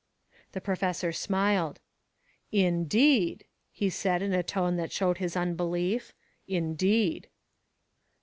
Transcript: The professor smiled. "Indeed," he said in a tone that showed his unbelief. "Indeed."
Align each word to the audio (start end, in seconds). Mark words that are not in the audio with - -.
The 0.53 0.61
professor 0.61 1.11
smiled. 1.11 1.79
"Indeed," 2.51 3.45
he 3.71 3.91
said 3.91 4.23
in 4.23 4.33
a 4.33 4.41
tone 4.41 4.75
that 4.77 4.91
showed 4.91 5.19
his 5.19 5.37
unbelief. 5.37 6.15
"Indeed." 6.47 7.27